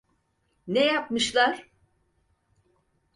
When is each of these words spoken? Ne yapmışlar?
Ne 0.67 0.85
yapmışlar? 0.85 1.69